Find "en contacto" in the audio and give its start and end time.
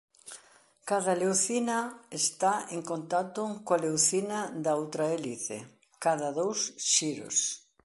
2.75-3.43